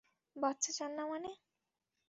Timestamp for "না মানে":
0.97-1.31